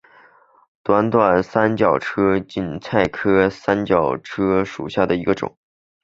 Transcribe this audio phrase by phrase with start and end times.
[0.81, 5.55] 短柄三角车为堇菜科三角车属下的一个种。